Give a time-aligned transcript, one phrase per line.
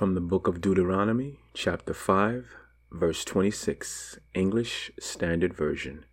[0.00, 2.54] from the book of Deuteronomy, chapter 5,
[2.90, 6.06] verse 26, English Standard Version.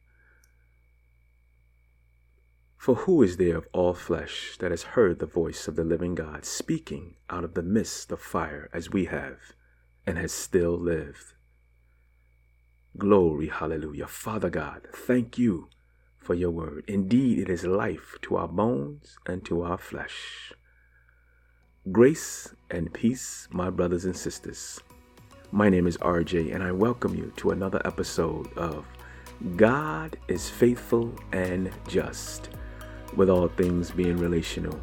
[2.78, 6.16] For who is there of all flesh that has heard the voice of the living
[6.16, 9.54] God speaking out of the midst of fire as we have,
[10.06, 11.32] and has still lived?
[12.98, 14.08] Glory, hallelujah.
[14.08, 15.70] Father God, thank you
[16.18, 16.84] for your word.
[16.90, 20.52] Indeed, it is life to our bones and to our flesh.
[21.92, 24.82] Grace and peace, my brothers and sisters.
[25.52, 28.86] My name is RJ, and I welcome you to another episode of
[29.56, 32.50] God is Faithful and Just,
[33.16, 34.78] with all things being relational.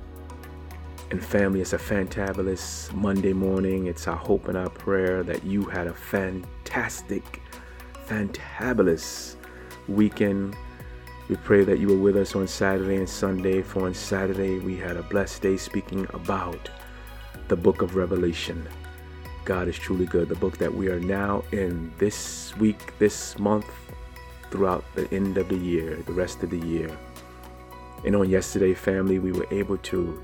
[1.10, 3.86] And family, it's a fantabulous Monday morning.
[3.86, 7.42] It's our hope and our prayer that you had a fantastic,
[8.06, 9.34] fantabulous
[9.88, 10.56] weekend.
[11.28, 13.62] We pray that you were with us on Saturday and Sunday.
[13.62, 16.70] For on Saturday, we had a blessed day speaking about
[17.48, 18.66] the book of Revelation.
[19.44, 20.28] God is truly good.
[20.28, 23.70] The book that we are now in this week, this month,
[24.50, 26.96] throughout the end of the year, the rest of the year.
[28.04, 30.22] And on yesterday, family, we were able to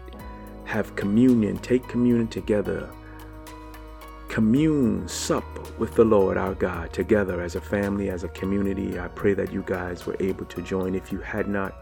[0.64, 2.88] have communion, take communion together,
[4.28, 5.44] commune, sup
[5.78, 8.98] with the Lord our God together as a family, as a community.
[8.98, 10.94] I pray that you guys were able to join.
[10.94, 11.74] If you had not,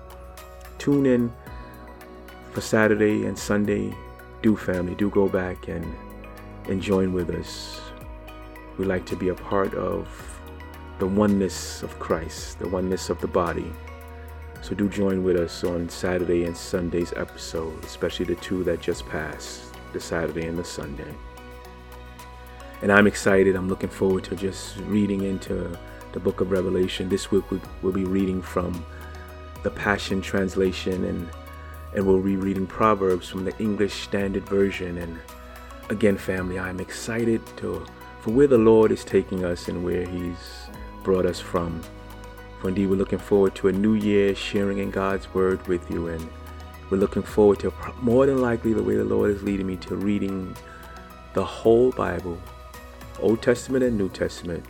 [0.78, 1.32] tune in
[2.52, 3.94] for Saturday and Sunday
[4.42, 5.94] do family, do go back and,
[6.68, 7.80] and join with us.
[8.78, 10.08] We like to be a part of
[10.98, 13.72] the oneness of Christ, the oneness of the body.
[14.62, 19.06] So do join with us on Saturday and Sunday's episode, especially the two that just
[19.06, 21.14] passed, the Saturday and the Sunday.
[22.82, 23.56] And I'm excited.
[23.56, 25.76] I'm looking forward to just reading into
[26.12, 27.08] the book of Revelation.
[27.08, 27.44] This week
[27.82, 28.84] we'll be reading from
[29.62, 31.28] the Passion Translation and
[31.98, 34.98] and we'll be reading Proverbs from the English Standard Version.
[34.98, 35.18] And
[35.88, 37.84] again, family, I'm excited to
[38.20, 40.68] for where the Lord is taking us and where He's
[41.02, 41.82] brought us from.
[42.60, 46.06] For indeed, we're looking forward to a new year sharing in God's Word with you,
[46.06, 46.24] and
[46.88, 49.96] we're looking forward to more than likely the way the Lord is leading me to
[49.96, 50.56] reading
[51.34, 52.38] the whole Bible,
[53.18, 54.64] Old Testament and New Testament,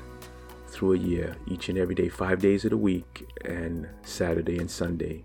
[0.68, 4.70] through a year, each and every day, five days of the week, and Saturday and
[4.70, 5.24] Sunday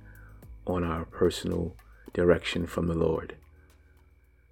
[0.67, 1.73] on our personal
[2.13, 3.35] direction from the Lord.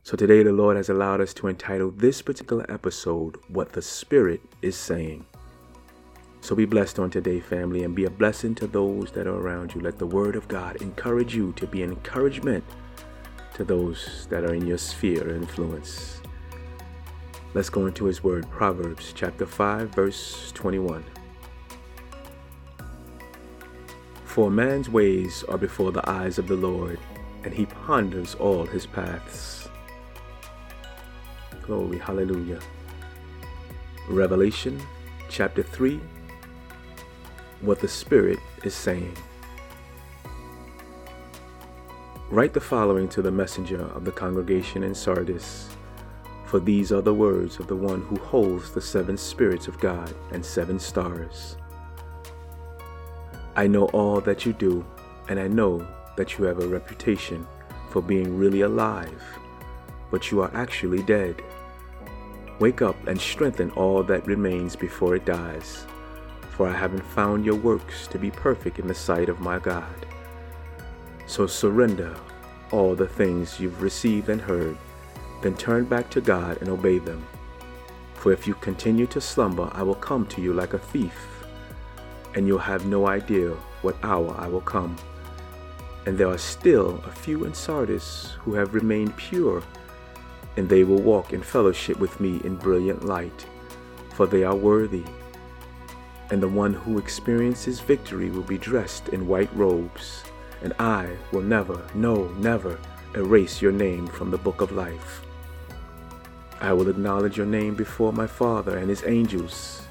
[0.03, 4.41] So today, the Lord has allowed us to entitle this particular episode, What the Spirit
[4.63, 5.27] is Saying.
[6.41, 9.75] So be blessed on today, family, and be a blessing to those that are around
[9.75, 9.81] you.
[9.81, 12.63] Let the Word of God encourage you to be an encouragement
[13.53, 16.19] to those that are in your sphere of influence.
[17.53, 21.05] Let's go into His Word, Proverbs chapter 5, verse 21.
[24.25, 26.97] For man's ways are before the eyes of the Lord
[27.43, 29.69] and he ponders all his paths.
[31.63, 32.59] Glory, hallelujah.
[34.09, 34.81] Revelation
[35.29, 35.99] chapter 3
[37.61, 39.15] What the Spirit is saying.
[42.29, 45.69] Write the following to the messenger of the congregation in Sardis,
[46.45, 50.13] for these are the words of the one who holds the seven spirits of God
[50.31, 51.57] and seven stars.
[53.55, 54.85] I know all that you do,
[55.27, 55.85] and I know
[56.21, 57.47] that you have a reputation
[57.89, 59.23] for being really alive,
[60.11, 61.41] but you are actually dead.
[62.59, 65.87] Wake up and strengthen all that remains before it dies,
[66.51, 70.05] for I haven't found your works to be perfect in the sight of my God.
[71.25, 72.15] So surrender
[72.71, 74.77] all the things you've received and heard,
[75.41, 77.25] then turn back to God and obey them.
[78.13, 81.17] For if you continue to slumber, I will come to you like a thief,
[82.35, 84.95] and you'll have no idea what hour I will come.
[86.05, 89.61] And there are still a few in Sardis who have remained pure,
[90.57, 93.45] and they will walk in fellowship with me in brilliant light,
[94.15, 95.03] for they are worthy.
[96.31, 100.23] And the one who experiences victory will be dressed in white robes,
[100.63, 102.79] and I will never, no, never
[103.15, 105.21] erase your name from the book of life.
[106.61, 109.81] I will acknowledge your name before my Father and his angels.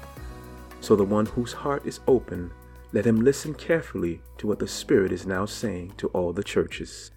[0.79, 2.51] So the one whose heart is open
[2.93, 7.11] let him listen carefully to what the Spirit is now saying to all the churches.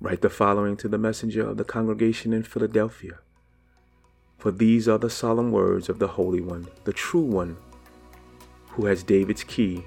[0.00, 3.18] Write the following to the messenger of the congregation in Philadelphia.
[4.38, 7.56] For these are the solemn words of the Holy One, the true One,
[8.68, 9.84] who has David's key,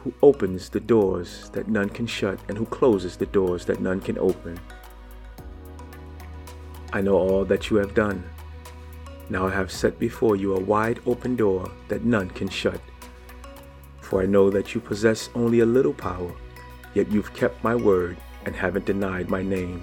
[0.00, 4.00] who opens the doors that none can shut, and who closes the doors that none
[4.00, 4.60] can open.
[6.92, 8.22] I know all that you have done.
[9.30, 12.80] Now I have set before you a wide open door that none can shut.
[14.12, 16.30] For I know that you possess only a little power,
[16.92, 19.82] yet you've kept my word and haven't denied my name.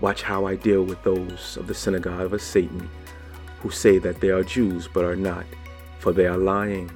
[0.00, 2.88] Watch how I deal with those of the synagogue of Satan
[3.58, 5.44] who say that they are Jews but are not,
[5.98, 6.88] for they are lying.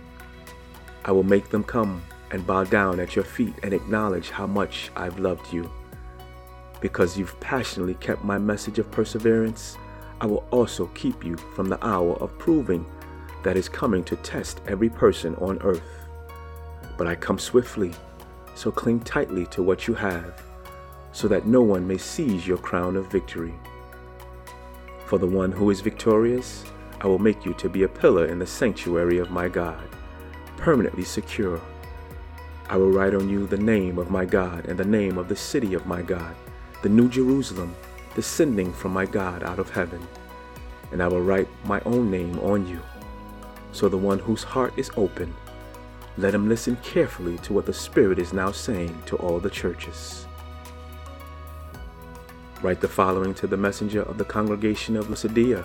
[1.05, 2.00] I will make them come
[2.31, 5.69] and bow down at your feet and acknowledge how much I've loved you.
[6.81, 9.76] Because you've passionately kept my message of perseverance,
[10.21, 12.87] I will also keep you from the hour of proving
[13.43, 16.00] that is coming to test every person on earth.
[17.00, 17.93] But I come swiftly,
[18.55, 20.43] so cling tightly to what you have,
[21.12, 23.55] so that no one may seize your crown of victory.
[25.06, 26.62] For the one who is victorious,
[27.00, 29.88] I will make you to be a pillar in the sanctuary of my God,
[30.58, 31.58] permanently secure.
[32.69, 35.37] I will write on you the name of my God and the name of the
[35.37, 36.37] city of my God,
[36.82, 37.75] the New Jerusalem,
[38.14, 40.06] descending from my God out of heaven.
[40.93, 42.82] And I will write my own name on you.
[43.73, 45.35] So the one whose heart is open,
[46.21, 50.27] let him listen carefully to what the Spirit is now saying to all the churches.
[52.63, 55.65] Write the following to the messenger of the congregation of Laodicea.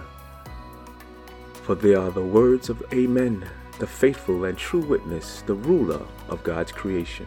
[1.64, 3.46] For they are the words of Amen,
[3.80, 7.26] the faithful and true witness, the ruler of God's creation.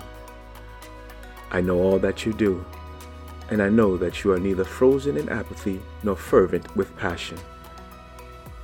[1.51, 2.65] I know all that you do,
[3.51, 7.39] and I know that you are neither frozen in apathy nor fervent with passion.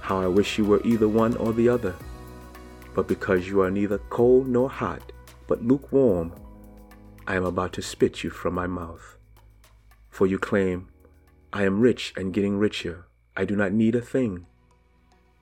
[0.00, 1.94] How I wish you were either one or the other.
[2.94, 5.12] But because you are neither cold nor hot,
[5.46, 6.32] but lukewarm,
[7.26, 9.16] I am about to spit you from my mouth.
[10.10, 10.88] For you claim,
[11.52, 13.06] I am rich and getting richer.
[13.36, 14.46] I do not need a thing.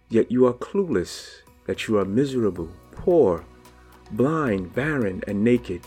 [0.09, 3.45] Yet you are clueless that you are miserable, poor,
[4.13, 5.83] blind, barren, and naked.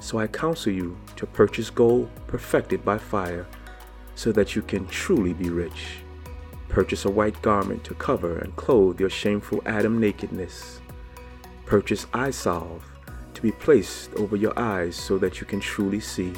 [0.00, 3.46] So I counsel you to purchase gold perfected by fire,
[4.14, 5.98] so that you can truly be rich.
[6.68, 10.80] Purchase a white garment to cover and clothe your shameful Adam nakedness.
[11.66, 12.84] Purchase eye salve
[13.34, 16.32] to be placed over your eyes so that you can truly see.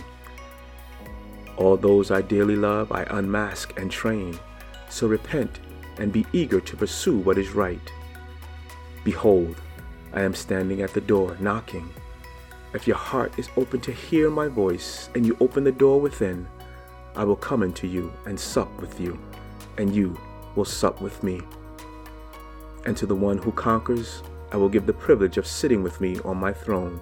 [1.56, 4.38] All those I dearly love, I unmask and train.
[4.88, 5.60] So repent
[5.98, 7.92] and be eager to pursue what is right.
[9.04, 9.56] Behold,
[10.12, 11.88] I am standing at the door, knocking.
[12.72, 16.46] If your heart is open to hear my voice, and you open the door within,
[17.16, 19.18] I will come into you and sup with you,
[19.80, 20.14] and you
[20.56, 21.40] will sup with me.
[22.84, 24.22] And to the one who conquers,
[24.52, 27.00] I will give the privilege of sitting with me on my throne,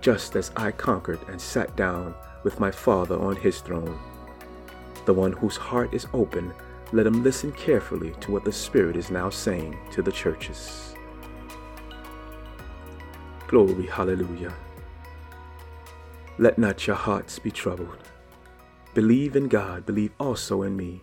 [0.00, 2.14] just as I conquered and sat down
[2.44, 3.98] with my Father on his throne.
[5.04, 6.54] The one whose heart is open,
[6.92, 10.94] let him listen carefully to what the Spirit is now saying to the churches.
[13.48, 14.54] Glory, hallelujah.
[16.38, 17.98] Let not your hearts be troubled.
[18.94, 21.02] Believe in God, believe also in me.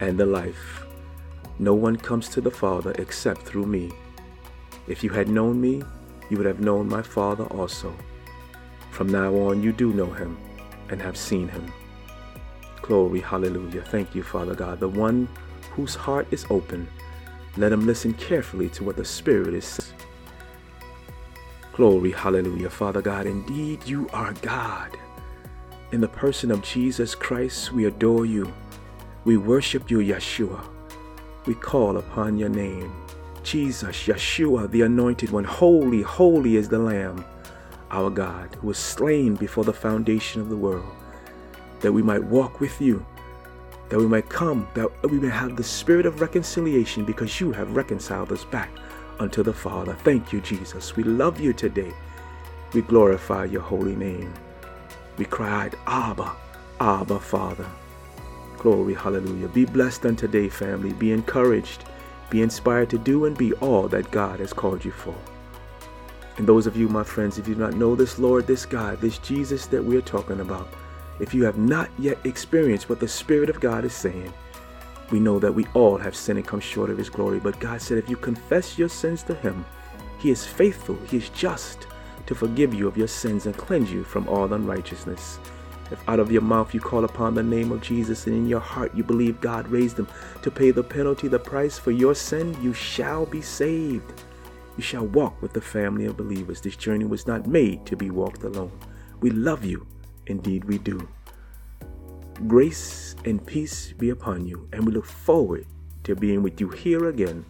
[0.00, 0.84] and the life.
[1.58, 3.90] No one comes to the Father except through me.
[4.86, 5.82] If you had known me,
[6.30, 7.94] you would have known my Father also.
[8.90, 10.38] From now on, you do know him
[10.88, 11.72] and have seen him.
[12.82, 13.82] Glory, hallelujah.
[13.82, 14.80] Thank you, Father God.
[14.80, 15.28] The one
[15.72, 16.88] whose heart is open,
[17.56, 19.98] let him listen carefully to what the Spirit is saying.
[21.72, 22.70] Glory, hallelujah.
[22.70, 24.96] Father God, indeed you are God.
[25.92, 28.52] In the person of Jesus Christ, we adore you.
[29.28, 30.64] We worship you, Yeshua.
[31.44, 32.90] We call upon your name.
[33.42, 35.44] Jesus, Yeshua, the anointed one.
[35.44, 37.22] Holy, holy is the Lamb
[37.90, 40.96] our God, who was slain before the foundation of the world,
[41.80, 43.04] that we might walk with you,
[43.90, 47.76] that we might come, that we may have the spirit of reconciliation because you have
[47.76, 48.70] reconciled us back
[49.18, 49.92] unto the Father.
[50.04, 50.96] Thank you, Jesus.
[50.96, 51.92] We love you today.
[52.72, 54.32] We glorify your holy name.
[55.18, 56.32] We cried, Abba,
[56.80, 57.66] Abba, Father.
[58.58, 59.48] Glory, hallelujah.
[59.48, 60.92] Be blessed on today, family.
[60.92, 61.84] Be encouraged.
[62.28, 65.14] Be inspired to do and be all that God has called you for.
[66.36, 69.00] And those of you, my friends, if you do not know this Lord, this God,
[69.00, 70.68] this Jesus that we are talking about,
[71.20, 74.32] if you have not yet experienced what the Spirit of God is saying,
[75.10, 77.40] we know that we all have sinned and come short of His glory.
[77.40, 79.64] But God said, if you confess your sins to Him,
[80.18, 81.86] He is faithful, He is just
[82.26, 85.38] to forgive you of your sins and cleanse you from all unrighteousness.
[85.90, 88.60] If out of your mouth you call upon the name of Jesus and in your
[88.60, 90.08] heart you believe God raised him
[90.42, 94.24] to pay the penalty, the price for your sin, you shall be saved.
[94.76, 96.60] You shall walk with the family of believers.
[96.60, 98.78] This journey was not made to be walked alone.
[99.20, 99.86] We love you.
[100.26, 101.08] Indeed, we do.
[102.46, 105.66] Grace and peace be upon you, and we look forward
[106.04, 107.44] to being with you here again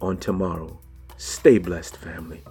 [0.00, 0.78] on tomorrow.
[1.16, 2.42] Stay blessed, family.